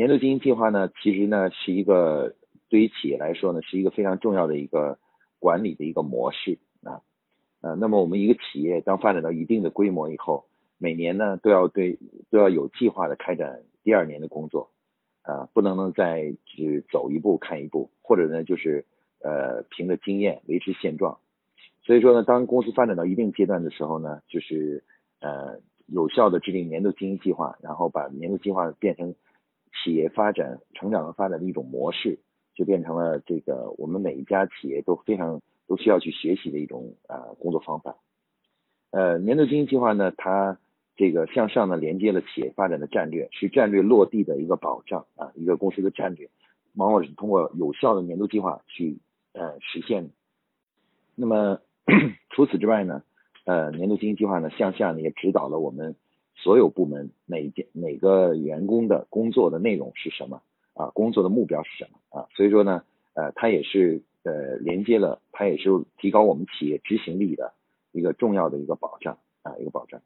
[0.00, 2.34] 年度经营计划呢，其实呢是一个
[2.70, 4.98] 对于企业来说呢是一个非常重要的一个
[5.38, 7.02] 管理的一个模式啊。
[7.60, 10.46] 呃，那么我们一个企业当发展到一定的规模以后，
[10.78, 11.98] 每年呢都要对
[12.30, 14.70] 都要有计划的开展第二年的工作，
[15.20, 18.86] 啊，不能呢再只走一步看一步，或者呢就是
[19.22, 21.18] 呃凭着经验维持现状。
[21.82, 24.82] 所以说呢，当公司发展到一定阶段的时候呢，就是
[25.20, 29.14] 呃有效的制定年度经营计划，然后把年度计划变成
[29.82, 32.18] 企业发展成长和发展的一种模式，
[32.54, 35.40] 就变成了这个我们每一家企业都非常。
[35.70, 37.94] 都需要去学习的一种啊工作方法。
[38.90, 40.58] 呃，年度经营计划呢，它
[40.96, 45.30] 这个向上呢连接了企业发展的战略，是战略落地的一个保障啊。
[45.36, 46.28] 一个公司的战略，
[46.74, 48.98] 往往是通过有效的年度计划去
[49.32, 50.10] 呃实现。
[51.14, 51.60] 那么
[52.30, 53.04] 除此之外呢，
[53.44, 55.94] 呃，年度经营计划呢向下呢也指导了我们
[56.42, 60.42] 所有部门哪件哪个员工的工作的内容是什么
[60.74, 62.26] 啊，工作的目标是什么啊。
[62.34, 62.82] 所以说呢，
[63.14, 64.02] 呃，它也是。
[64.22, 67.54] 呃，连接了，它也是提高我们企业执行力的
[67.90, 70.02] 一个重要的一个保障啊，一个保障。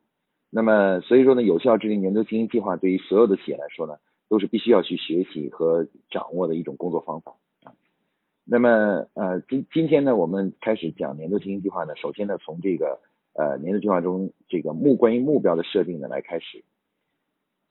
[0.51, 3.97] 那么，所以说呢，有效制定年度经营计划，对于所有的企业来说呢，
[4.29, 7.75] 都是必须要去学习和掌握的一种工作方法啊。
[8.45, 13.01] 那么，呃，今今天呢，我们开始讲年度经营计划呢，首先呢，从这个
[13.35, 16.65] 呃年度计划中这个目关于目标的设定呢来开始。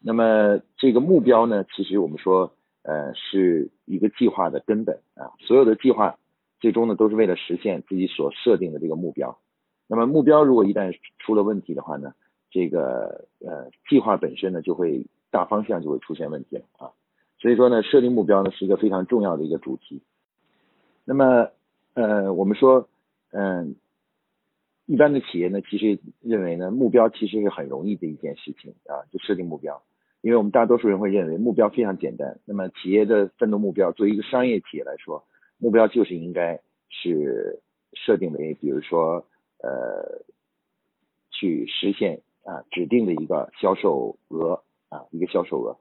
[0.06, 6.18] 那么，这个目标呢，其实我们说，呃，是一个计划的根本啊，所有的计划。
[6.60, 9.38] 最终呢，都是为了实现自己所设定的这个目标。
[9.86, 12.14] 那么目标如果一旦出了问题的话呢，
[12.50, 16.92] 这个呃计划本身呢就会大方向就会出现问题了啊。
[17.38, 20.02] 所以说呢，设定目标呢是一个非常重要的一个主题。
[21.04, 21.50] 那么
[21.96, 22.88] 呃我们说
[23.32, 23.76] 嗯，
[24.94, 29.82] 一般的企业呢其实认为呢目标其实是很容易的一件事情啊，就设定目标，
[30.22, 32.40] 因为我们大多数人会认为目标非常简单。
[32.46, 35.26] 那么企业的奋斗目标作为一个商业企业来说，
[35.58, 37.60] 目标就是应该是
[37.94, 39.26] 设定为，比如说
[39.64, 40.22] 呃，
[41.32, 45.76] 去实现啊指定的一个销售额啊一个销售额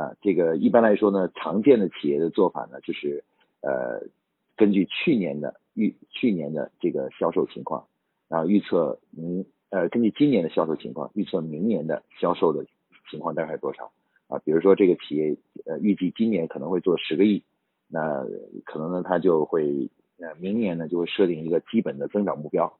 [0.00, 3.24] 啊这个一般来说呢，常见的企业的做法呢就是
[3.62, 4.06] 呃
[4.54, 7.88] 根据去年的预去年的这个销售情况，
[8.28, 12.64] 然后预测明呃根据今年的销售情况预测明年的销售的
[13.10, 13.90] 情况大概多少
[14.28, 15.36] 啊，比如说这个企业
[15.66, 17.42] 呃预计今年可能会做十个亿。
[17.86, 18.24] 那
[18.64, 22.78] 可能呢，他就会呃明年呢就会设定一个基本的增长目标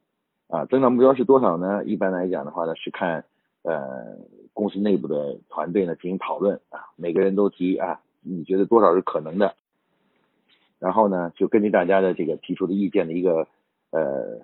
[0.48, 1.84] 啊，增长目标是多少呢？
[1.84, 3.24] 一般来讲的话呢，是看
[3.62, 4.16] 呃
[4.54, 9.54] 公司内部的团队呢进行讨论啊，每个人都提啊，你觉得多少是可能的？
[10.80, 13.46] 然后呢，就根据大家的这个提出的意见的一个
[13.90, 14.40] 呃，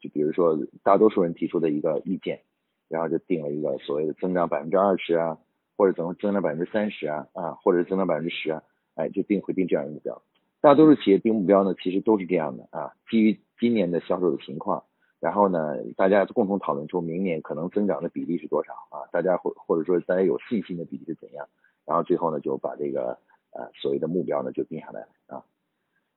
[0.00, 2.40] 就比如说大多数人提出的一个意见，
[2.88, 5.38] 然后就定了一个所谓的增长百分之二十啊，
[5.76, 8.62] 或者增增长百分之三十啊啊，或者增长百分之十啊。
[8.96, 10.20] 哎，就定会定这样一个目标。
[10.60, 14.82] 大多数企业定目标呢，其实都是这样的啊，基于今年的销售的情况，
[15.20, 21.48] 然后呢，大家共同讨论出明年可能增长的比例是多少啊，大家或或者说大家有信心的比例是怎样，
[21.86, 23.16] 然后最后呢就把这个
[23.52, 25.44] 呃所谓的目标呢就定下来了啊。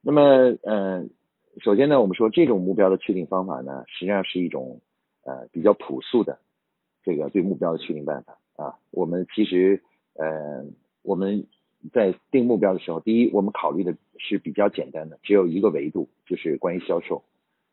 [0.02, 1.10] 那么嗯，
[1.62, 4.82] 首先呢，我们说这种目标的确定方法呢，实际上是一种
[5.24, 6.40] 呃比较朴素的
[7.04, 8.76] 这个对目标的确定办法啊。
[8.92, 9.82] 我们其实
[10.16, 10.66] 呃
[11.02, 11.46] 我们。
[11.92, 17.26] 在定目标的时候，第一，我们考虑的是比较简单的，只有一个维度，就是关于销售。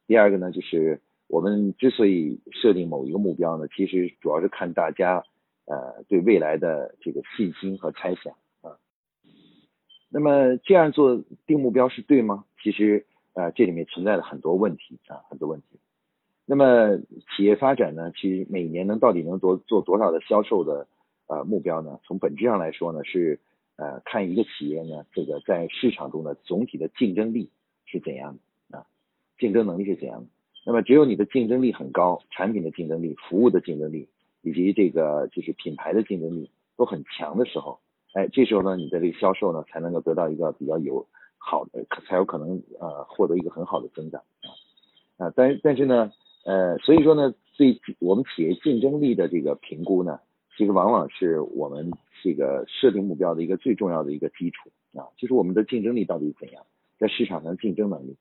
[0.08, 5.22] 第二个呢，就是我们之所以设定某一个目标呢，其实主要是看大家
[5.66, 8.74] 呃对未来的这个信心和猜想啊。
[10.08, 12.44] 那么这样做定目标是对吗？
[12.64, 15.78] 其实呃这里面存在了很多问题啊，很多问题。
[16.46, 16.98] 那么
[17.36, 20.86] 企业发展呢，其实每年能到底能多做多少的销售的
[21.26, 22.00] 呃目标呢？
[22.04, 23.40] 从本质上来说呢，是。
[23.76, 27.48] 呃，看一个企业呢，这个在市场中的总体的竞争力
[27.86, 28.36] 是怎样
[28.68, 28.84] 的啊？
[29.38, 30.26] 竞争能力是怎样的？
[30.66, 34.06] 那么只有你的竞争力很高，产品的竞争力、服务的竞争力
[34.42, 37.80] 以及这个就是品牌的竞争力都很强的时候，
[38.12, 41.06] 哎，这时候呢，你的这个销售呢才能够得到一个比较有
[41.40, 44.22] 好的，才有可能呃获得一个很好的增长
[45.16, 46.12] 啊啊，但但是呢，
[46.44, 50.20] 呃，所以说呢，对我们企业竞争力的这个评估呢。
[50.56, 51.90] 其实往往是我们
[52.22, 56.62] 这个设定目标的一个最重要的一个基础啊，就是我们的竞争力到底怎样，
[56.98, 58.14] 在市场上竞争能力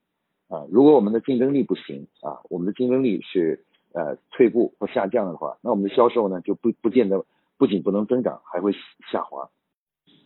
[0.48, 7.26] 啊，如果我们的竞争力不行啊，我们的竞争力是呃退步或下降的话，那我们的销售呢就不不见得
[7.58, 8.72] 不仅不能增长，还会
[9.12, 9.50] 下滑。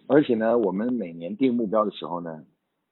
[0.06, 2.44] 而且呢，我们每年定目标的时候呢，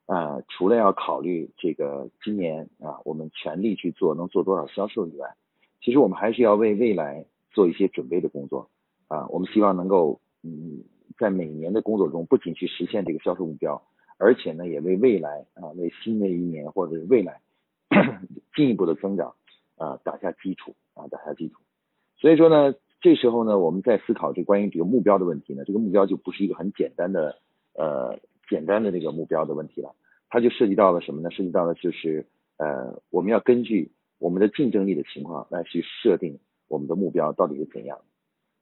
[0.05, 5.35] 啊，除了要考虑这个今年啊我们全力去做能做多少销售以外，
[5.81, 8.69] 其实我们还是要为未来做一些准备的工作。
[9.07, 10.83] 啊，我们希望能够嗯
[11.17, 13.81] 在每年的工作中，不仅去实现这个销售目标，
[14.17, 17.41] 而且呢，也为未来啊，为新的一年或者是未来
[18.55, 19.35] 进一步的增长
[19.75, 21.55] 啊打下基础啊，打下基础。
[22.17, 27.37] 所以说呢，这时候呢，我们在思考这关于这个目标的问题呢，这个目标就不是一个很简单的
[27.73, 28.17] 呃
[28.51, 29.95] 简单的这个目标的问题了，
[30.29, 31.31] 它就涉及到了什么呢？
[31.31, 32.27] 涉及到了就是
[32.57, 36.37] 呃，我们要根据我们的竞争力的情况来去设定
[36.67, 37.99] 我们的目标到底是怎样。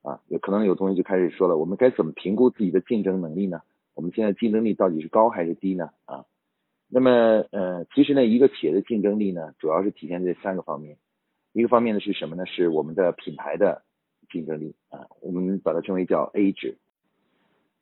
[0.03, 3.61] 啊，有可能有同学就开始说了，我们该怎么评估自己的竞争能力呢？
[3.95, 5.89] 我们现在竞争力到底是高还是低呢？
[6.05, 6.23] 啊，
[6.87, 7.11] 那么
[7.51, 10.97] 呃，其实呢，一个企业的竞争力呢，主要是体现在三个方面。
[11.51, 12.45] 一个方面呢是什么呢？
[12.45, 13.81] 是我们的品牌的
[14.31, 16.77] 竞争力啊，我们把它称为叫 A 值。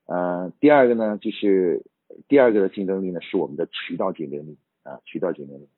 [0.07, 1.83] 呃，第二个呢就是
[2.27, 5.69] 第二个的竞争力呢是我们的渠道竞争力啊，渠道竞争力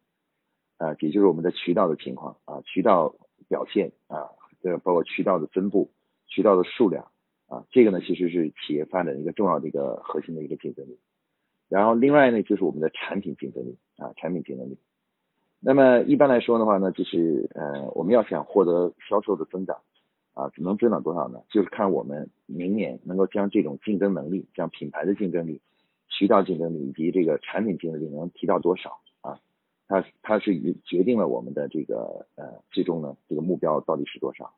[0.78, 3.16] 啊，也就是我们的渠道的情况啊，渠道
[3.48, 4.30] 表现啊，
[4.62, 5.92] 这包括渠道的分布。
[6.32, 7.10] 渠道的数量
[7.48, 11.00] 啊，这个呢其实是企业发展一个重要的一个核心的一个竞争力。
[11.68, 14.78] 然后另外呢就是我们的产品竞争力啊，产品竞争力。
[15.60, 19.76] 那么一般来说的话呢，就是呃我们要想获得销售的增长
[20.34, 21.42] 啊，能增长多少呢？
[21.50, 25.60] 就是看我们明年能够将这种竞争能力，将品牌的竞争力、
[26.20, 29.40] 渠道竞争力以及这个产品竞争力能提到多少啊？
[29.88, 34.52] 它它是决定了我们的这个呃最终呢这个目标到底是多少。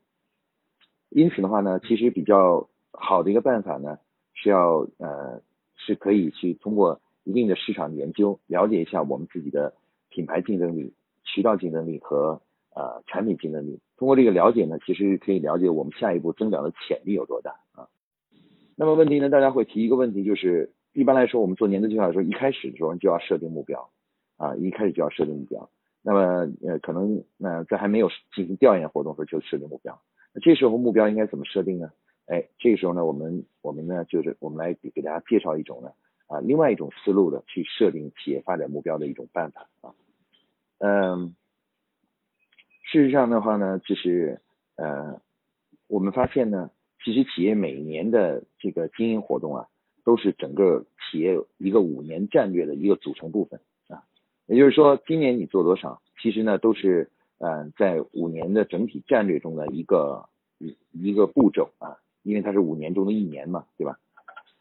[1.10, 4.00] 因此的话呢，其实比较好的一个办法呢，
[4.34, 5.40] 是要呃
[5.76, 9.76] 是可以去通过一定的市场研究，了解一下我们自己的
[10.10, 10.92] 品牌竞争力、
[11.24, 12.42] 渠道竞争力和
[12.74, 13.80] 呃产品竞争力。
[13.98, 17.88] 通过这个了解呢，其实可以了解我们下一步增长的潜力有多大啊。
[18.76, 23.90] 那么问题呢，大家会提一个问题，就是一般来说我们做年度计划的时候，一开始的时候就要设定目标
[24.38, 25.70] 啊，一开始就要设定目标。
[26.02, 30.02] 那么呃可能那在还没有进行调研活动时候就设定目标。
[30.34, 31.92] 那这时候目标应该怎么设定呢？
[32.26, 35.92] 哎，这个时候呢，我们我们呢就是我们来给给大家介绍一种呢
[36.28, 39.94] 啊另外一种思路的去设定企业发展目标的一种办法啊。
[40.80, 41.36] 嗯，
[42.84, 44.42] 事实上的话呢，就是
[44.76, 45.22] 呃
[45.88, 46.72] 我们发现呢，
[47.04, 49.68] 其实企业每年的这个经营活动啊，
[50.04, 54.04] 都是整个企业一个五年战略的一个组成部分啊。
[54.46, 57.10] 也就是说，今年你做多少，其实呢都是。
[57.44, 63.98] 嗯，在五年的整体战略中的一个一一个步骤啊，因为它是五年中的一年嘛，对吧？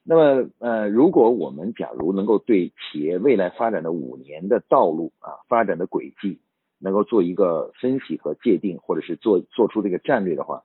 [0.02, 6.38] 那么呃，如果我们假如能够对企业未来发展的五年的道路啊，发展的轨迹，
[6.78, 10.64] 能够做一个分析和界定，或者是做做出这个战略的话，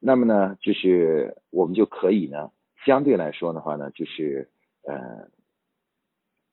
[0.00, 2.50] 那么呢，就是我们就可以呢，
[2.88, 4.48] 相对来说的话呢，就是
[4.82, 5.28] 呃，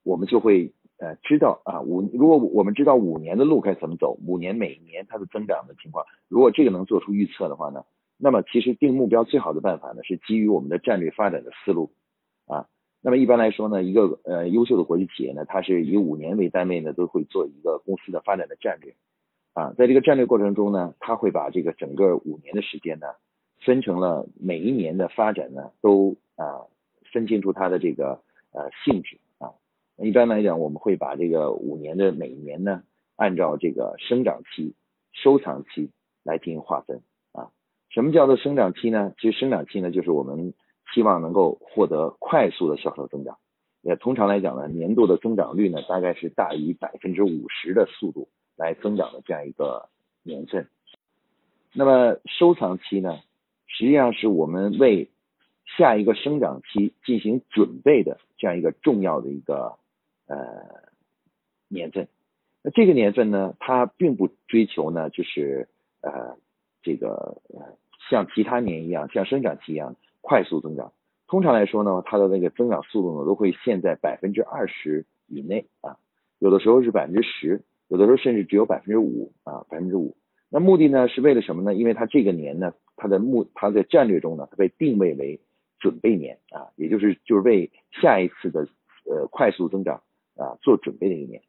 [0.04, 0.74] 我们就会。
[0.98, 7.84] 呃，知道啊，五如果我们知道五年的路该怎么走，五年每年它的增长的情况，如果这个能做出预测的话呢，
[8.18, 11.92] 那么其实定目标最好的办法呢是基于我们的战略发展的思路
[12.48, 12.70] 啊。
[13.02, 18.96] 那么一般来说呢，一个呃优秀的国际企业呢，它是以五年为单位呢，都会做一个公司的发展的战略
[19.52, 19.74] 啊。
[19.78, 23.08] 在这个战略过程中呢，它会把这个整个五年的时间呢，
[23.66, 26.62] 分成了每一年的发展呢，都啊
[27.12, 28.22] 分清楚它的这个
[28.52, 29.52] 呃性质啊。
[29.98, 32.84] 一般来讲，我们会把这个五年的每一年呢，
[33.16, 34.76] 按照这个生长期、
[35.12, 35.90] 收藏期
[36.24, 37.02] 来进行划分
[37.32, 37.50] 啊。
[37.90, 39.14] 什么叫做生长期呢？
[39.20, 40.54] 其实生长期呢，就是我们
[40.94, 43.38] 希望能够获得快速的销售增长。
[43.82, 49.90] 也通常来讲呢，年度的增长率呢，大概是大于百分之五十的速度来增长的这样一个
[50.24, 50.68] 年份。
[51.72, 53.20] 那么收藏期呢，
[53.78, 55.10] 实际上是我们为
[55.78, 59.78] 下一个生长期进行准备的这样一个重要的一个。
[60.28, 60.36] 呃，
[61.68, 62.08] 年份，
[62.64, 65.70] 那这个年份呢，它并不追求呢，就是
[66.02, 66.36] 呃，
[66.82, 67.78] 这个呃，
[68.10, 70.92] 像其他年一样，像生长期一样快速增长。
[71.28, 76.00] 通常来说呢，它的那个增长速度呢，都会限在百分之二十以内啊，
[76.40, 80.18] 有的时候是百分之十，有的时候甚至只有百分之五啊，百分之五。
[80.50, 81.74] 那目的呢，是为了什么呢？
[81.74, 85.40] 因为它这个年呢，它的目，它在战略中呢，它被定位为
[85.80, 87.72] 准备年啊，也就是就是为
[88.02, 88.68] 下一次的
[89.10, 90.02] 呃快速增长。
[90.38, 91.42] 啊，做准备的一年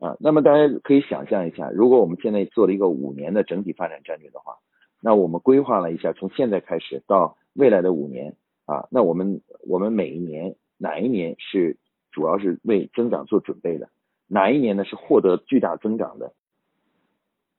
[0.00, 4.56] 啊，那么大家可以想象一下，如果我们现在做了一个五年的整体发展战略的话，
[5.00, 11.76] 那我们规划了一下，从现在开始到未来的五年啊，那我们我们每一年哪一年是
[12.10, 13.88] 主要是为增长做准备的，
[14.26, 16.32] 哪一年呢是获得巨大增长的？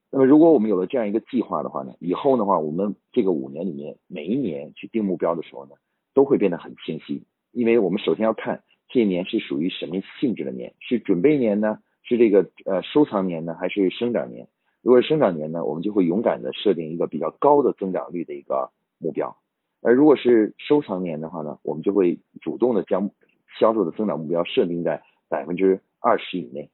[0.10, 5.76] 那么如果我们有了这样一个计划的话呢，以后的话，我们这个五年里面每一年去定目标的时候呢，
[6.14, 8.64] 都会变得很清晰，因为我们首先要看。
[8.90, 10.74] 这一年是属于什么性质的年？
[10.80, 11.80] 是准备年呢？
[12.04, 13.54] 是这个呃收藏年呢？
[13.60, 14.48] 还是生长年？
[14.82, 19.36] 如果是生长年呢，我们就会勇敢的设定一个比较高的增长率的一个目标。
[19.82, 23.12] 而如果是收藏年的话呢，我们就会主动的将
[23.60, 26.70] 销售的增长目标设定在百分之二十以内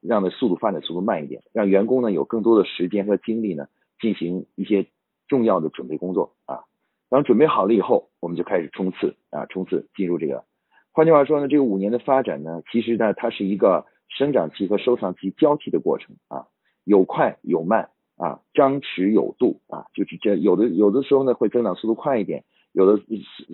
[0.00, 3.66] 让的速度发展速度慢一点，让员工呢有更多的时间和精力呢
[4.00, 4.86] 进行一些
[5.28, 6.64] 重要的准备工作啊。
[7.08, 10.44] 当准备好了以后，我们就开始冲刺啊，冲刺进入这个。
[10.92, 16.46] 换句话说呢，这个五年的发展呢，其实呢它是一个生长期和收藏期交替的过程啊，
[16.84, 23.02] 有快有慢啊，张弛有度啊，就是这有的有的时候呢会增长速度快一点，有的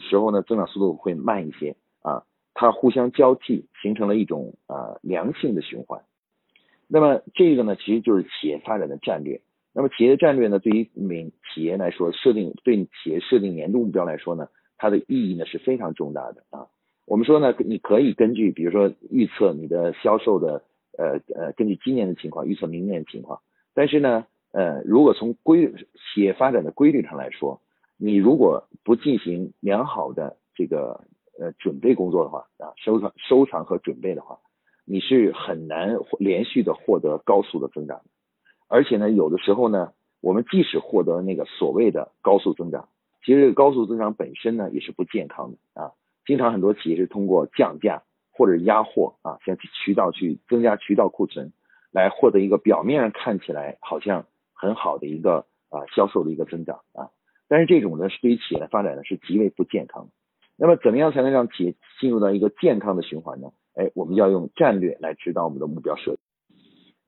[0.00, 2.22] 时候呢增长速度会慢一些啊，
[2.54, 6.00] 它互相交替形成了一种啊良性的循环。
[6.94, 9.40] 那么这个呢其实就是企业发展的战略。
[9.72, 14.46] 那么企业的战略呢，对于每企业来说，设定对企业设定年度目标来说呢，
[14.76, 16.66] 它的意义呢是非常重大的啊。
[17.06, 20.62] 我们说呢，你可以根据比如说预测你的销售的
[20.98, 23.40] 呃呃，根据今年的情况预测明年的情况。
[23.72, 27.62] 但是呢，呃，如果从规企业发展的规律上来说，
[27.96, 31.04] 你如果不进行良好的这个
[31.40, 34.38] 呃准备工作的话啊，收藏收藏和准备的话，
[34.84, 38.02] 你是很难连续的获得高速的增长。
[38.68, 42.88] 而且呢，有的时候呢，我们即使获得那个所谓的高速增长，
[43.24, 45.92] 其实这个高速增长本身呢也是不健康的啊。
[46.24, 51.52] 经常很多企业是通过降价或者压货啊，向渠道去增加渠道库存，
[51.92, 57.10] 来获得一个表面上看起来好像很好的一个啊销售的一个增长啊。
[57.48, 60.12] 但是这种呢，是对于企业的发展呢是极为不健康的。
[60.56, 63.52] 那么怎么样才能让企业进入到一个健康的循环呢？
[63.74, 66.18] 哎，我们要用战略来指导我们的目标设定。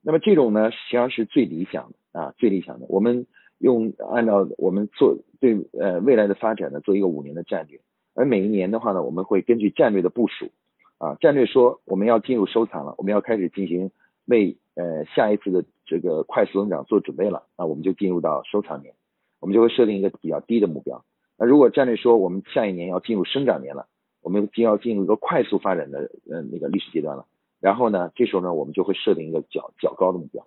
[0.03, 2.87] 那么这种呢，实际上是最理想的啊，最理想的。
[2.89, 3.27] 我们
[3.59, 7.81] 用按照我们做对呃未来的发展呢，做一个五年的战略。
[8.15, 10.51] 而每一年的话呢，我们会根据战略的部署
[10.99, 13.91] 啊，战略说我们要进入收藏了，我们要开始进行
[14.27, 18.95] 为呃下一次的这个快速增长做准备了，那我们就进入到收藏年，
[19.41, 21.05] 我们就会设定一个比较低的目标。
[21.37, 23.89] 那如果战略说我们下一年要进入生长年了，
[24.25, 27.27] 我们就要进入一个快速发展的呃那个历史阶段了。
[27.61, 30.47] 然后呢，这时候呢，我们就会设定一个较较高的目标。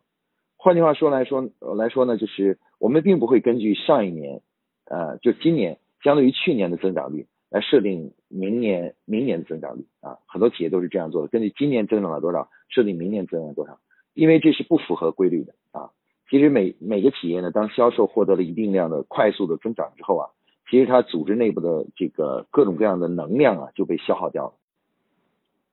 [0.57, 4.41] 换句话说来说呃来说呢，就是我们并不会根据上一年，
[4.85, 10.17] 呃，就今年相对于去年的增长率来设定明年明年的增长率啊。
[10.27, 13.79] 很多企业都是这样做的，根据今年增长了多少，设定明年增长多少，
[14.13, 15.91] 因为这是不符合规律的啊。
[16.29, 20.29] 其实每每个企业呢，当销售获得了一定量的快速的增长之后啊，
[20.69, 24.53] 其实它组织内部的这个各种各样的能量啊就被消耗掉了。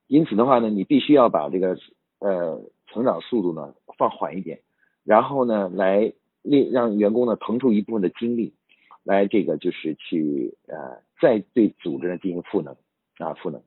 [0.07, 1.77] 因此的话呢，你必须要把这个
[2.19, 4.61] 呃成长速度呢放缓一点，
[5.03, 8.53] 然后呢来令让员工呢腾出一部分的精力，
[9.03, 12.75] 来这个就是去呃再对组织呢进行赋能
[13.17, 13.61] 啊赋能。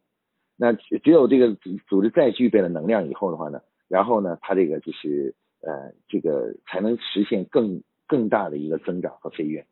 [0.56, 1.54] 那只有这个
[1.88, 9.66] 组织再具备了能量以后的话呢，然后呢它这个就是呃这个才能实现更更大的一个增长和飞跃。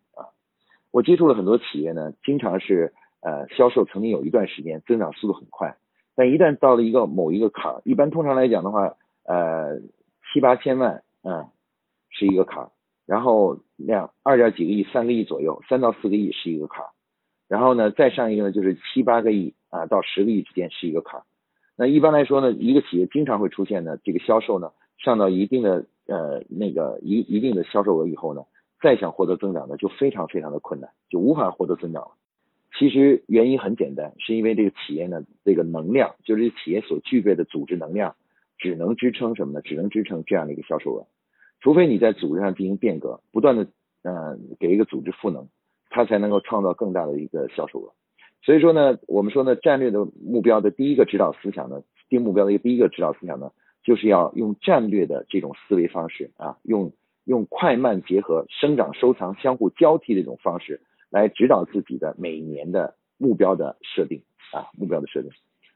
[0.90, 5.76] 我接触了很多企业呢，经常是呃销售曾经有一段时间增长速度很快。
[6.14, 9.78] 但一旦到了一个某一个坎儿，一般通常来讲的话，呃，
[10.32, 11.46] 七八千万，嗯，
[12.08, 12.70] 是一个坎儿，
[13.04, 16.88] 然后两二点几个亿、三个亿左右，三到四个亿是一个坎儿，
[17.48, 21.24] 然后呢，再上一个呢就是七八个亿啊到十个亿之间是一个坎儿。
[21.76, 28.40] 那一般来说呢，一个企业经常会出现呢，这个销售呢上到一定的呃那个一一定的销售额以后呢，
[28.86, 32.12] 再想获得增长呢就非常非常的困难，就无法获得增长了。
[32.78, 38.14] 其实原因很简单，是因为这个企业呢，这个能量就是企业所具备的组织能量，
[38.58, 39.60] 只能支撑什么呢？
[39.60, 41.04] 只能支撑这样的一个销售额。
[41.60, 43.66] 除非你在组织上进行变革，不断的
[44.04, 45.48] 呃给一个组织赋能，
[45.90, 47.92] 它才能够创造更大的一个销售额。
[48.40, 53.50] 所以说呢，我们说呢，战略的目标的第一个指导思想呢，定目标的第一个指导思想呢，
[53.82, 56.92] 就是要用战略的这种思维方式啊，用
[57.26, 60.80] 用快慢结合、生长收藏相互交替的这种方式。
[61.08, 65.30] 来指导自己的每年的目标的设定啊，目标的设定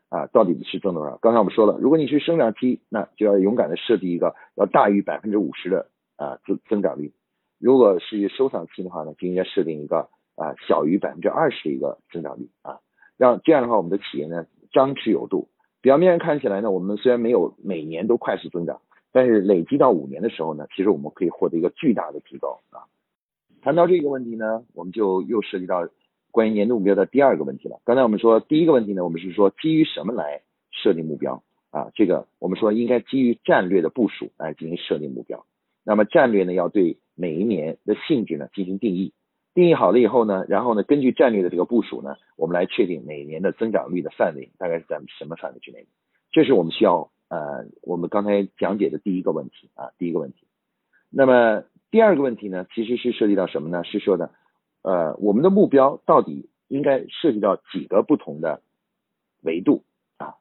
[0.08, 1.16] 啊，到底是挣多少？
[1.18, 7.12] 刚才我们说了，如果你是生长期，那就要勇敢的设定一个要大于百分之五十的啊增增长率；
[7.60, 12.80] 如果是收藏期的话呢，就应该设定一个啊小于百分之二十的一个增长率啊，
[13.16, 15.48] 让这样的话我们的企业呢张弛有度。
[15.80, 18.80] 表面看起来呢，我们虽然没有每年都快速增长，
[19.12, 22.86] 但是累积到五年的时候呢，其实我们可以获得一个巨大的提高啊。
[23.62, 25.88] 谈到这个问题呢，我们就又涉及到
[26.30, 27.80] 关于年度目标的第二个问题了。
[27.84, 31.90] 刚才我们说第一个问题呢，我们是说基于什么来设定目标啊？
[31.94, 35.44] 这个我们说应该基于战略的部署来进行设定目标。
[35.82, 39.12] 那么战略呢，要对每一年的性质呢进行定义，
[39.54, 45.86] 定义好了以后呢，然后呢，根据战略的这个部署呢，我们来确定每年的增长率的范围大概是在什么范围之内。
[46.30, 50.46] 这是我们需要呃，我们刚才讲解的第一个问题啊，第一个问题。
[51.08, 51.64] 那么。
[51.92, 53.82] 第二个问题呢，其实是涉及到什么呢？
[53.82, 54.30] 是说的，
[54.82, 58.62] 呃，我们的目标到底应该涉及到几个不同的
[59.42, 59.82] 维度
[60.16, 60.36] 啊？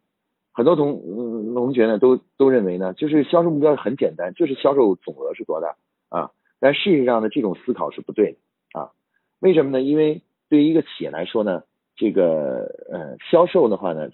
[0.54, 5.76] 很多同同学呢都都认为呢，就是销售目标很简单，就是销售总额是多大
[6.10, 6.30] 啊？
[6.60, 8.92] 但事实上呢，这种思考是不对的啊。
[9.40, 9.82] 为什么呢？
[9.82, 11.64] 因为对于一个企业来说呢，
[11.96, 14.12] 这个呃销售的话呢，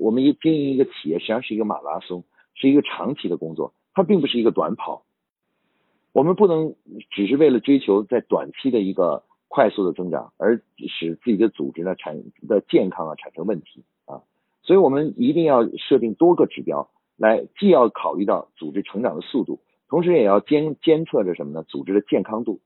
[0.00, 5.04] 我们一经营一个企业实际上是一个马拉松，是一个长期的工作，它并不是一个短跑。
[6.12, 6.74] 我们不能
[7.10, 14.22] 只是为了追求在短期的一个快速的增长，而使自己的组织呢产的健康啊产生问题啊，
[14.62, 21.62] 所以我们一定要设定多个指标，来既要考虑到组织成长的速度，同时也要监监测着什么呢？
[21.62, 22.60] 组织的健康度。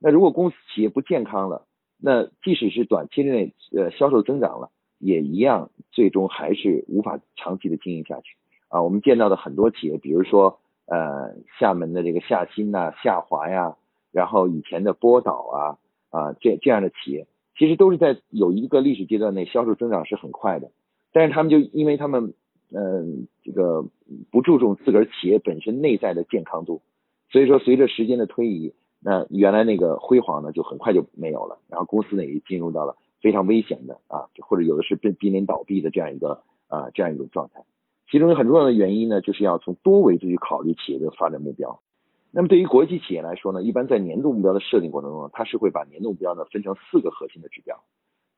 [0.00, 1.64] 那如果公司企业不健康了，
[1.96, 4.70] 那即使是短期内呃销售增长了，
[5.02, 8.34] 也一样最终还是无法长期的经营下去
[8.68, 8.82] 啊。
[8.82, 10.58] 我们见到的很多企业，比如说。
[10.84, 13.76] 呃，厦门的这个厦新呐、厦华呀，
[14.10, 15.78] 然后以前的波导啊
[16.10, 20.70] 啊这这样的企业，其实都是在有一个历史阶段内销售增长是很快的，
[21.12, 22.34] 但是他们就因为他们
[22.74, 23.86] 嗯这个
[24.30, 26.82] 不注重自个儿企业本身内在的健康度，
[27.30, 37.64] 所以说随着时间的推移，那原来那个辉煌呢就很快就没有了，然后公司呢也进入到了非常危险的啊，或者有的是濒濒临倒闭的这样一个啊这样一种状态。
[38.10, 41.80] 其中有很重要的原因呢，就是要从多维度去考虑企业的发展目标。
[42.30, 47.82] 那么对于国际企业来说呢，一般在年度目标的设定过程中，它是会把年度目标呢分成四个核心的指标。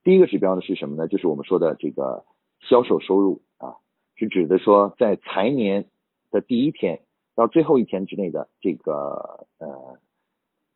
[0.03, 1.09] 第一个指标呢是什么呢？
[1.09, 2.25] 就是我们说的这个
[2.61, 3.77] 销售收入啊，
[4.17, 5.87] 是指的说在财年
[6.31, 7.01] 的第一天
[7.35, 9.99] 到最后一天之内的这个呃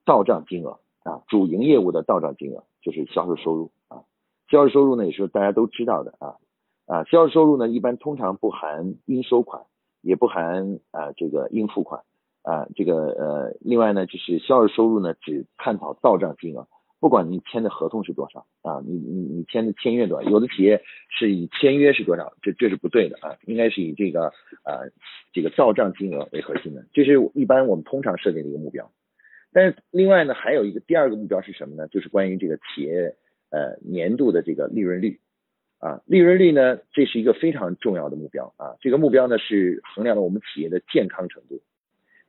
[0.04, 3.70] 到账金额啊，主营业务的到账金额就是销售收入。
[4.50, 6.36] 销售收入呢也是大家都知道的啊。
[6.86, 9.62] 啊，销售收入呢，一般通常不含应收款，
[10.00, 12.00] 也不含啊这个应付款
[12.40, 16.66] 啊，这个呃，另外呢，就是销售收入呢，只探讨到账金额，
[16.98, 24.28] 不管你签的合同是多少啊，你你你签的签约多少，有的企业是以签约是多少，这这是不对的啊，应该是以这个
[24.62, 24.80] 啊
[25.34, 28.90] 这个到账金额为核心的，这是一般我们通常设定的一个目标。
[29.52, 31.86] 但是另外呢，还有一个第二个目标是什么呢？
[31.88, 33.14] 就是关于这个企业
[33.50, 35.20] 呃年度的这个利润率。
[35.80, 38.74] 啊，利润率呢，这是一个非常重要的目标啊。
[38.80, 41.62] 这个目标呢是衡量了我们企业的健康程度。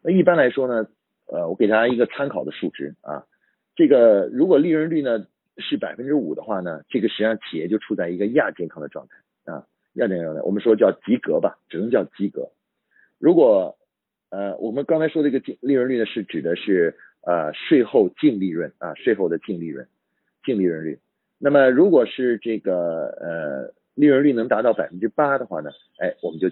[0.04, 0.88] 那一般来说呢，
[1.26, 3.26] 呃，我给大家一个参考的数值啊。
[3.76, 5.26] 这个如果利润率呢
[5.58, 12.52] 是百分之五的话呢，这个实际上企业就处在一个亚健康的状态啊，亚健康状态，我们说叫及格吧，只能叫及格。
[13.18, 13.80] 如果
[14.30, 19.88] 呃，我们刚才说这个净利润率呢，是指的是呃税后净利润啊，税后的净利润，
[20.46, 21.00] 净利润率。
[21.42, 26.50] 那么，如果是这个呃利润率能达到百分之八的话呢，哎，我们就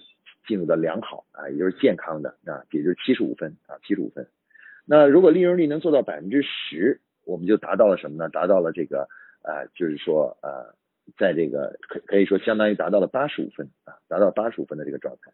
[0.47, 4.26] 进入到良好啊，也就是健康的啊，也就是七十五分啊，七十五分。
[4.86, 8.30] 那如果利润率能做到百分之十，我们就达到了什么呢？
[8.30, 9.10] 达到了这个
[9.43, 10.73] 呃，就是说呃，
[11.17, 15.34] 在这个可可以说相当于达到了八十五分啊，达到八十五分的这个状态。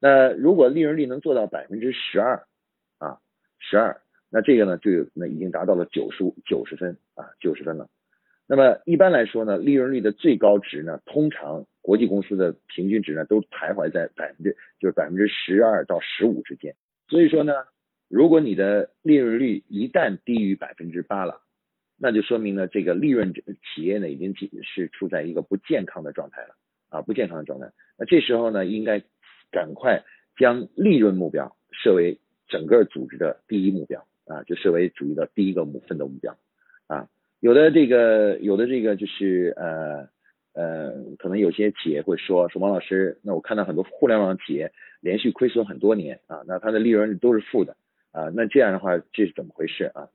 [0.00, 2.42] 那如果利润率能做到百分之十二
[2.98, 3.20] 啊，
[3.60, 4.00] 十二，
[4.30, 7.88] 那这个呢就那已经达到了九十五九十分啊，九十分了。
[8.52, 16.74] 那么一般来说呢，利润率的最高值呢，通常国际公司的平均值呢，都徘徊在百分之就是百分之十二到十五之间。
[17.06, 17.52] 所以说呢，
[18.08, 21.42] 如果你的利润率一旦低于百分之八了，
[21.96, 24.34] 那就说明呢，这个利润企业呢已经
[24.64, 26.56] 是处在一个不健康的状态了
[26.88, 27.70] 啊，不健康的状态。
[27.96, 29.00] 那这时候呢，应该
[29.52, 30.02] 赶快
[30.36, 36.36] 将利润目标设为整个组织的第一目标啊，就设为主义的第一个目奋斗目标。
[37.40, 40.06] 有的这个，有的这个就是呃
[40.52, 47.76] 呃，可能有些企业会说说王老师，那我看到很多互联网企业连续亏损很多年啊，那它的利润都是负的
[48.12, 50.08] 啊，那这样的话这是怎么回事啊？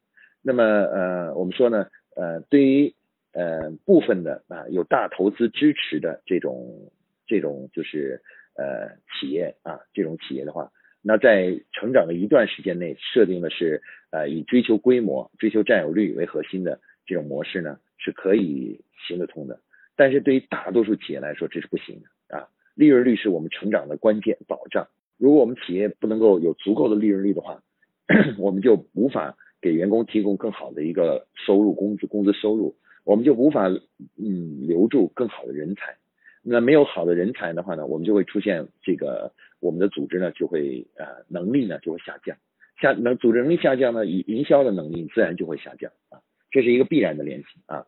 [0.43, 2.93] 那么呃，我们说呢，呃，对于
[3.33, 6.91] 呃部分的啊有大投资支持的这种
[7.25, 8.21] 这种就是
[8.55, 8.87] 呃
[9.19, 10.69] 企业啊这种企业的话，
[11.01, 16.79] 那在成长的一段时间内设定的是呃以追求规模、追求占有率为核心的。
[17.05, 19.59] 这种模式呢是可以行得通的，
[19.95, 22.47] 但是对于大多数企业来说这是不行的啊。
[22.75, 24.87] 利润率是我们成长的关键保障，
[25.17, 27.63] 如果我们企业不能够有足够的利润率的话，
[28.37, 33.69] 我们就无法给员工提供更好的一个收入工资工资收入，我们就无法
[34.17, 35.95] 嗯留住更好的人才。
[36.43, 42.37] 那没有好的人才的话呢，我们就会出现这个我们的组织呢就会呃能力呢就会下降，
[42.79, 46.19] 下能组织能力下降呢，营营销的能力自然就会下降啊。
[46.55, 47.85] 这是一个必然的联系啊，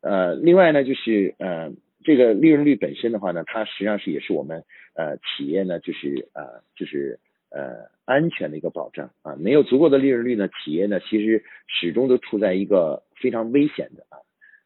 [0.00, 1.70] 呃，另外呢，就是呃，
[2.02, 4.64] 这个利润率本身的话呢，它实际上是也是我们
[4.96, 9.36] 呃企业呢，就是呃，就是呃安全的一个保障啊。
[9.36, 14.18] 没有足够的利润率呢，企业呢其实始终都处在一个非常危险的啊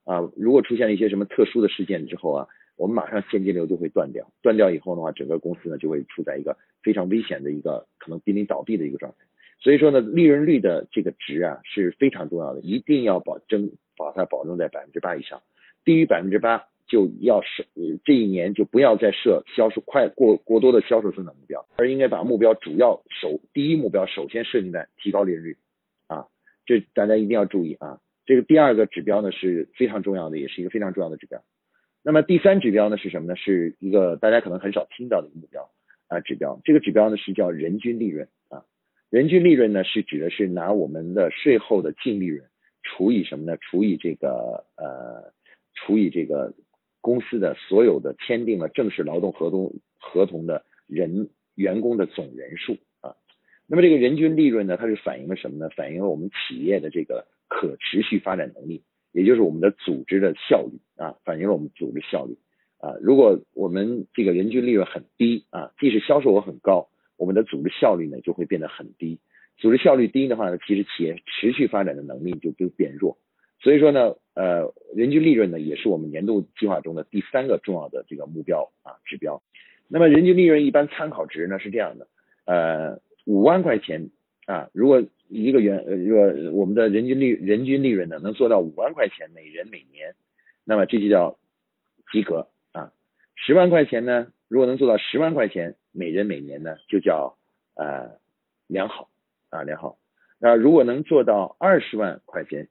[0.05, 9.27] 啊，如果出现了一些什么特殊的事件之后啊，我们马上现金流就会断掉，断掉以后的话，整个公司呢就会处在一个非常危险的一个可能濒临倒闭的一个状态。
[9.63, 15.41] 所以说呢，利润率的这个值啊是非常重要的，一定要保证把它保证在百分之八以上，
[15.85, 17.65] 低于百分之八就要设
[18.05, 25.57] 这一年就不要再设销售快过过多的销售增长目标，而应该把目标主要首第一目标首先设定在提高利润率
[26.09, 26.27] 啊，
[26.67, 28.01] 这大家一定要注意啊。
[28.27, 31.41] 这个第二个指标呢是非常重要的，也是一个非常重要的指标。
[32.03, 33.37] 那么第三指标呢是什么呢？
[33.37, 35.71] 是一个大家可能很少听到的一个目标
[36.09, 38.65] 啊指标，这个指标呢是叫人均利润啊。
[39.13, 42.49] 人均利润呢，是指的是拿我们的税后的净利润
[42.83, 43.59] 除以什么呢？
[43.61, 45.35] 除以这个呃，
[45.75, 46.55] 除以这个
[47.03, 53.15] 公司的所有的签订了正式劳动合同合同的人员工的总人数啊。
[53.67, 55.69] 那么这个人均利润呢，它是反映了什么呢？
[55.77, 62.39] 反映了我们企业的这个可持续发展能力，也就是我们的组织的效率啊，反映了我们组织效率
[62.79, 62.97] 啊。
[63.03, 66.89] 如果我们这个人均利润很低啊，即使销售额很高。
[67.23, 69.21] 我们的组织效率呢就会变得很低，
[69.57, 73.17] 组织效率低的话呢，其实企业持续发展的能力就就变弱。
[73.61, 79.41] 所以说呢，呃，人均利润呢也是我们年度计划中的第三个重要的这个目标啊指标。
[79.87, 82.09] 那么人均利润一般参考值呢是这样的，
[82.45, 84.11] 呃，五万块钱
[84.47, 86.25] 啊，如果一个员呃，如果
[86.61, 90.17] 我们的人均利人均利润呢能做到五万块钱每人每年，
[90.65, 91.39] 那么这就叫
[92.11, 92.91] 及格啊。
[93.37, 95.77] 十万块钱呢，如果能做到十万块钱。
[95.93, 97.37] 每人每年呢就叫
[97.75, 98.19] 呃
[98.67, 99.11] 良好
[99.51, 99.99] 啊良好，
[100.39, 102.69] 那如果能做到二十万块钱，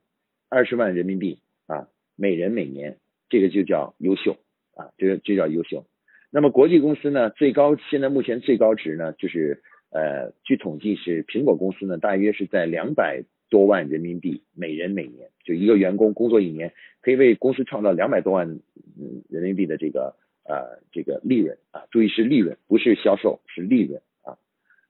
[0.50, 2.98] 二十万人民币啊每人每年，
[3.30, 4.38] 这个就叫优秀
[4.76, 5.86] 啊这个就叫优秀。
[6.32, 18.50] 那么国际公司呢最高现在目前最高值呢就是呃据统计是苹果公司呢大约是在两百多万人民币每人每年，就一个员工工作一年可以为公司创造两百多万
[18.98, 20.16] 嗯人民币的这个。
[20.44, 24.38] 呃，这个利润啊，注意是利润，不是销售，是利润啊。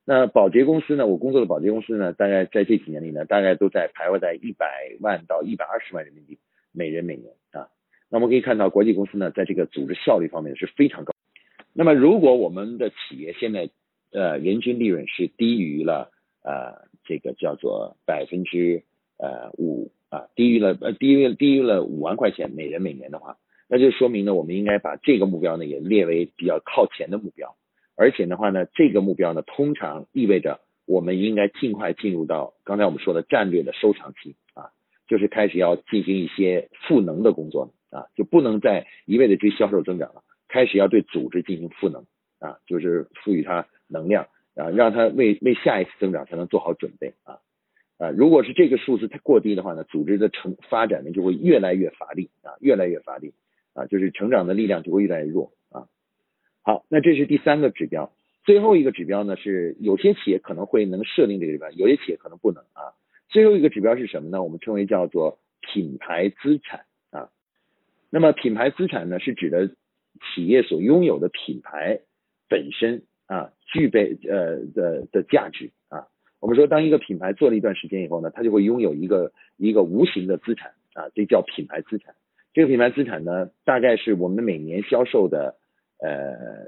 [0.06, 1.06] 那保洁公司呢？
[1.06, 4.66] 我工作的保洁公司呢，大概在这几年里呢，大概都在徘徊在一百
[5.02, 6.40] 万到一百二十万人民币
[6.72, 7.68] 每人每年啊。
[8.10, 11.14] 那我们可以看到，国际公司呢，在这个组织效率方面是非常高。
[11.74, 13.70] 那么，如果我们的企业现在
[14.12, 16.12] 呃人均利润是低于了
[16.44, 18.84] 呃这个叫做百分之
[19.18, 23.38] 呃五啊，低于了呃低于低于了五万块钱每人每年的话。
[23.74, 27.56] 那就说明呢，我们应该把这个目标呢也列为比较靠前的目标，
[27.96, 34.72] 而且的话呢，这个目标呢通常意味着我们应该尽快进入到刚才我们说的战略的收藏期啊，
[35.08, 42.06] 就是开始要进行一些赋能的工作啊，就不能再一味的追销售增长了，开始要对组织进行赋能
[42.40, 47.40] 啊，就是赋予它能量啊，让它为为下一次增长才能做好准备啊
[47.98, 53.34] 啊，如果是这个数字太过低的话呢，组织的成发展呢就会越来越乏力啊，越来越乏力。
[53.74, 55.88] 啊，就是成长的力量就会越来越弱啊。
[56.62, 58.12] 好，那这是第三个指标。
[58.44, 62.94] 最后一个指标呢，是有些企业可能会能设定这个指标，有些企业可能不能啊。
[63.30, 64.44] 最后一个指标是什么呢？
[64.44, 67.30] 我们称为叫做品牌资产啊。
[68.10, 69.68] 那么品牌资产呢，是指的
[70.34, 72.02] 企业所拥有的品牌
[72.50, 76.08] 本身啊，具备呃的的价值啊。
[76.40, 82.16] 我们说，当一个品牌做了一段时间以后呢，它就会拥有一个一个无形的资产啊，这叫品牌资产。
[82.54, 85.56] 这个品牌资产呢，大概是我们每年销售的，
[86.00, 86.68] 呃，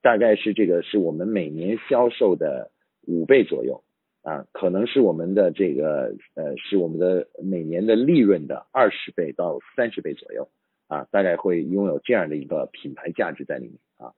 [0.00, 2.70] 大概是这个是我们每年销售的
[3.04, 3.82] 五倍左右
[4.22, 10.48] 啊，可能是我们的这个呃，是我们的每年的利润的二十倍到三十倍左右
[10.86, 14.12] 啊，大概会拥有这样的一个品牌价值在里面啊。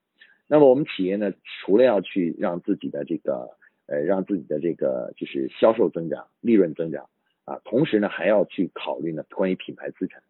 [0.47, 1.33] 那么我们企业呢，
[1.63, 7.09] 除了要去让自己的这个呃，让自己的这个就是销售增长、利润增长
[7.47, 10.23] 啊，同时呢，还要去考虑呢关于品牌资产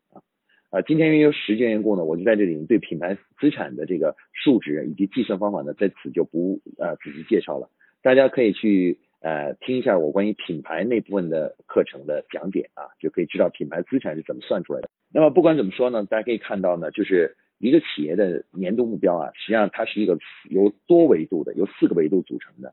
[0.70, 0.80] 啊。
[0.83, 7.68] 今天因为时间缘故呢，我就在这里对品牌资产的这个数值以及计算方法呢，在此就不呃仔细介绍了。
[8.02, 14.88] 大家可以去呃听一下我关于品牌那部分的课程的讲解啊，就可以知道品牌资产是怎么算出来的。
[15.12, 22.72] 那么不管怎么说呢，大家可以看到呢，就是一个企业的年度目标啊，实际上它是一个由多维度的，由四个维度组成的。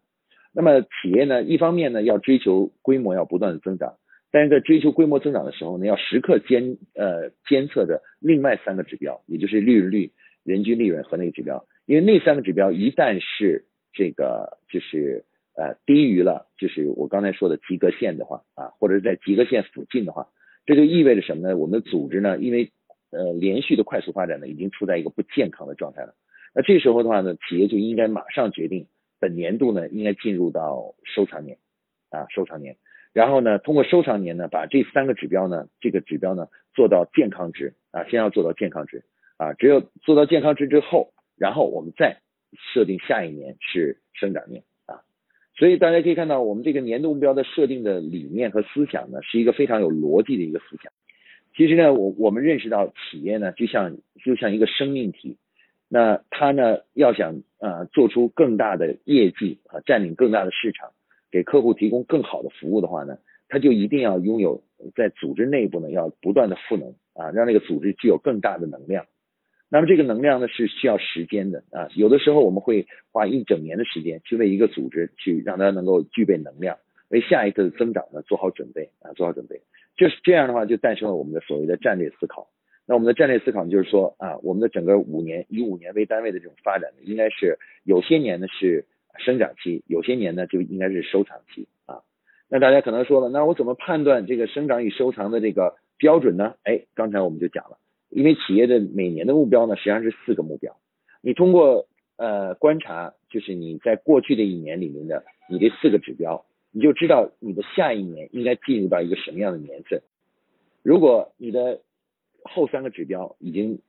[0.53, 3.95] 那么企业呢，一方面呢要追求规模要不断的增长。
[4.31, 10.11] 但是在追求规模增长的时候呢，要时刻监呃监测着另外三个指标，也就是利润率、
[10.43, 15.23] 人均利润和那个指标，因为那三个指标一旦是这个就是
[15.55, 20.27] 呃低于了就是我刚才说的及格线的话啊，或者是在及格线附近的话，
[20.65, 21.57] 这就意味着什么呢？
[21.57, 22.71] 我们的组织呢，因为
[23.11, 26.13] 呃连续的快速发展呢，已经处在一个不健康的状态了。
[26.53, 28.87] 那这时候的话呢，企业就应该马上决定
[29.19, 31.57] 本年度呢应该进入到收藏年
[32.09, 32.75] 啊收藏年，
[33.17, 39.03] 然后呢通过收藏年呢把这三个指标呢这个指标呢做到健康值啊先要做到健康值
[39.37, 42.19] 啊只有做到健康值之后，然后我们再
[42.71, 45.01] 设定下一年是生长年啊，
[45.57, 50.93] 所以大家可以看到我们这个年度目标的设定的理念和思想呢是一个非常有逻辑的一个思想。
[51.55, 55.37] 其实呢我我们认识到企业呢就像就像一个生命体。
[55.89, 60.91] 那它呢，要想啊做出更大的业绩啊，占领更大的市场，
[61.31, 63.17] 给客户提供更好的服务的话呢，
[63.49, 64.63] 他就一定要拥有
[64.95, 69.05] 在组织内部呢要不断的赋能啊，让这个组织具有更大的能量。
[69.69, 76.77] 那么这个能量呢是需要时间的啊，有的时候我们会花一整年的时间去为一个组织去让它能够具备能量，
[77.09, 79.59] 为下一次的增长呢做好准备啊，做好准备。
[79.97, 82.47] 就是这样的话，就诞生了我们的所谓的战略思考。
[82.85, 88.85] 那我们的战略思考就是说啊，我们的整个五年以五年为单位的这种发展呢，应该是有些年呢是
[89.19, 92.01] 生长期，有些年呢就应该是收藏期啊。
[92.49, 96.55] 那大家可能说了，那我怎么判断这个生长与收藏的这个标准呢？
[96.63, 97.77] 哎，刚才我们就讲了，
[98.09, 100.77] 因为企业的每年的目标呢实际上是四个目标，
[101.21, 110.01] 你通过呃观察，就是你在过去的一年里面的你这四个指标，你就知道你的下一年应该进入到一个什么样的年份。
[110.83, 111.81] 如果你的
[112.43, 113.79] 后三个指标已经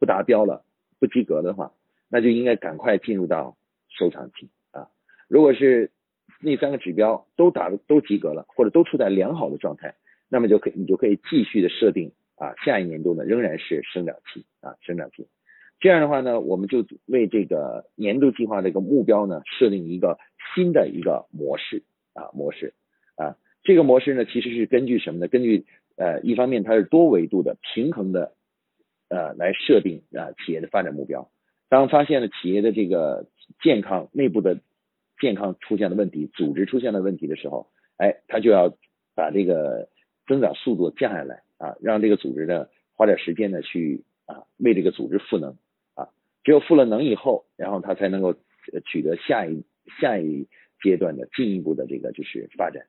[0.00, 0.64] 不达标了，
[0.98, 1.72] 不及格的话，
[2.08, 3.56] 那就应该赶快进入到
[3.88, 4.48] 收藏期。
[5.30, 5.92] 如果是
[6.40, 9.94] 那三个指标都达都及格了，或者都处在良好的状态，
[10.28, 15.28] 那么就可以你就可以继续的设定啊，下一年度呢仍然是生长期啊，生长期。
[15.78, 20.18] 这样的话呢，我们就为这个年度计划这个目标呢设定一个
[20.52, 22.74] 新的一个模式啊模式
[23.14, 23.36] 啊。
[23.62, 25.28] 这个模式呢其实是根据什么呢？
[25.28, 25.64] 根据
[25.96, 28.32] 呃，一方面它是多维度的、平衡的，
[29.08, 31.30] 呃，来设定啊企业的发展目标。
[31.68, 33.26] 当发现了企业的这个
[33.62, 34.58] 健康内部的
[35.20, 38.74] 健康出现了问题，组织出现了问题的时候，哎，他就要
[39.14, 39.88] 把这个
[40.26, 45.56] 增长速度降下来啊，让这个组织呢花点时间呢去啊为这个组织赋能
[45.94, 46.08] 啊。
[46.42, 48.34] 只有赋了能以后，然后他才能够
[48.86, 49.62] 取得下一
[50.00, 50.48] 下一
[50.82, 52.84] 阶段的进一步的这个就是发展。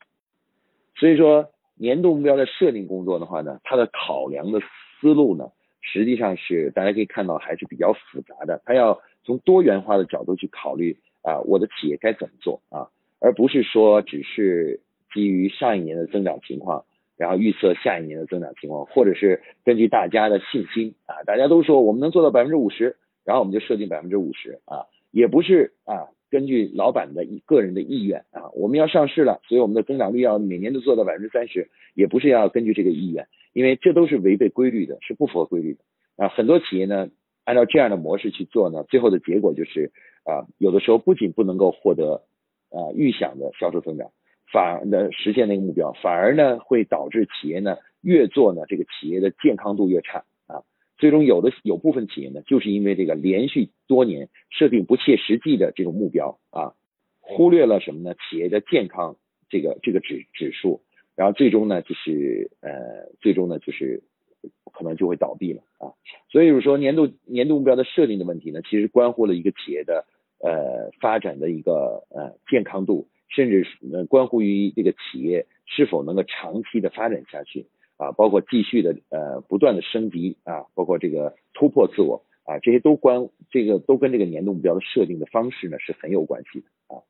[0.96, 1.52] 所以说。
[1.78, 8.62] 年度目标的设定工作的话呢，它的考量的思路呢，实际上是大家可以看到还是比较复杂的。
[8.66, 14.80] 它要从多元化的角度去考虑啊，我的企业该怎么做啊，而不是说只是
[15.14, 16.86] 基于上一年的增长情况，
[17.18, 26.08] 然后预测下一年的增长情况，或者是根据大家的信心啊，大家都说我们能做到百分之五十，然后我们就设定百分之五十啊，也不是啊。
[26.32, 35.80] 根据老板的个人的意愿啊，我们要上市了，所以我们的增长率要每年都做到百分之三十，也不是要根据这个意愿，因为这都是违背规律的，是不符合规律的
[36.16, 36.30] 啊。
[36.30, 37.10] 很多企业呢，
[37.44, 39.92] 按照这样的模式去做呢，最后的结果就是
[40.24, 42.24] 啊，有的时候不仅不能够获得
[42.70, 44.12] 啊预想的销售增长，
[44.52, 50.62] 反而呢实现那个目标，反而呢会导致企业呢越做呢这个企业的健康度越差啊。
[50.98, 56.74] 最终有的有部分企业呢，就是因为这个连续多年设定不切实际的这种目标啊，
[57.20, 58.14] 忽略了什么呢？
[58.14, 59.16] 企业的健康
[59.50, 60.82] 这个这个指指数，
[61.16, 62.70] 然后最终呢就是呃
[63.20, 64.04] 最终呢就是
[64.74, 65.94] 可能就会倒闭了啊。
[66.30, 70.06] 所以说年度年度目标的设定的问题呢，其实关乎了一个企业的
[70.40, 77.68] 呃发展的一个呃健康度，甚至是关乎于这个企业是否能够长期的发展下去。
[77.98, 87.04] 啊，包括继续的呃不断的升级啊，包括这个突破自我啊，这些都关这个都跟这个年度目标的设定的方式呢是很有关系的啊。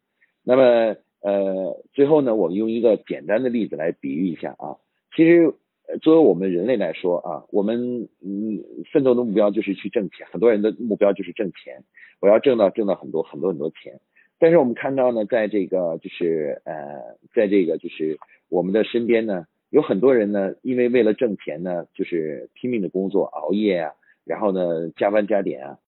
[0.43, 4.75] 那么呃最后呢，我们用一个简单的例子来比喻一下啊，
[5.15, 5.53] 其实
[5.99, 11.83] 作为我们人类来说啊，我们嗯奋斗的目标就是去挣钱，很多人的目标就是挣钱，
[12.19, 13.99] 我要挣到挣到很多很多很多钱。
[14.39, 18.17] 但是我们看到呢，在这个就是呃在这个就是
[18.49, 19.45] 我们的身边呢。
[19.71, 23.93] 有很多人呢，因为为了挣钱呢，就是拼命的工作、熬夜啊，
[24.25, 25.79] 然后呢加班加点啊，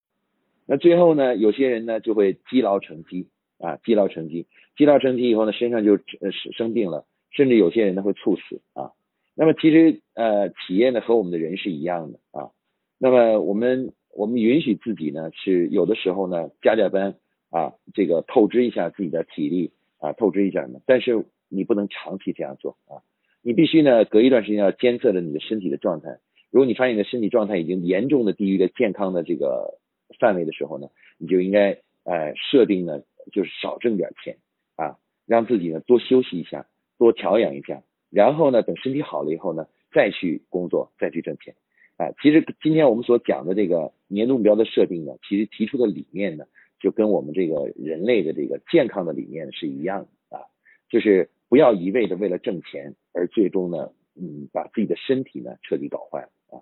[0.65, 3.27] 那最后呢，有些人呢就会积劳成疾
[3.59, 8.91] 啊，积劳成疾，积劳成疾以后呢，身上就呃生病了，甚至有些人呢会猝死啊。
[9.35, 12.51] 那么其实呃，企业呢和我们的人是一样的啊。
[12.97, 17.15] 那么我们我们允许自己呢是有的时候呢加加班
[17.49, 23.01] 啊，这个透支一下自己的体力啊，透支一下呢，但是你不能长期这样做啊。
[23.41, 26.17] 你必须呢，隔一段时间要监测着你的身体的状态。
[26.49, 29.79] 如果你发现你的身体状态已经严重的低于了健康的这个
[30.19, 31.71] 范围的时候呢，你就应该
[32.05, 34.37] 呃设定呢，就是少挣点钱
[34.75, 36.67] 啊，让自己呢多休息一下，
[36.97, 37.81] 多调养一下，
[38.13, 41.55] 然后呢等身体好了以后呢，再去工作，再去挣钱
[41.97, 42.11] 啊。
[42.21, 46.45] 其实今天我们所讲的这个年度目标的设定呢，其实提出的理念呢，
[46.79, 50.45] 就跟我们这个人类的这个健康的理念是一样的啊，
[50.89, 56.61] 就是不要一味的为了挣钱而最终呢，嗯，把自己的身体呢彻底搞坏了啊。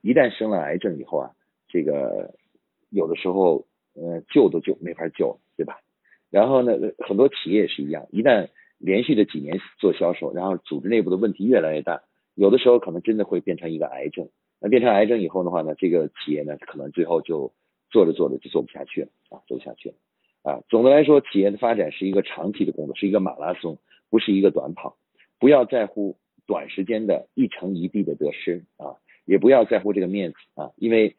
[0.00, 1.30] 一旦生了癌症以后啊，
[1.68, 2.34] 这个
[2.88, 5.80] 有的时候呃救都救没法救，对吧？
[6.30, 8.48] 然后呢，很多企业也是一样，一旦
[8.80, 12.02] 连续的几年做销售，然后组织内部的问题越来越大，
[12.34, 14.28] 有的时候可能真的会变成一个癌症。
[14.58, 17.52] 那变成癌症以后的话呢，这个企业呢，可能最后就
[17.90, 19.94] 做着做着就做不下去了啊，做不下去了
[20.42, 20.60] 啊。
[20.68, 23.78] 总的来说，企业的发展是一个长期的工作，是一个马拉松，
[24.10, 24.96] 不是一个短跑。
[25.38, 31.16] 不要在乎短时间的一成一地的得失啊，也不要在乎这个面子啊，因为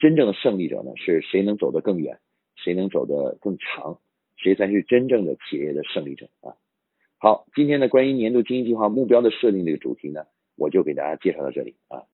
[0.00, 2.18] 真正的胜利者呢，是谁能走得更远，
[2.56, 3.98] 谁能走得更长，
[4.36, 6.56] 谁才是真正的企业的胜利者啊。
[7.22, 10.24] 好，今天的，关于年度经营计划目标的设定这个主题呢，
[10.56, 12.04] 我就给大家介绍到这里啊。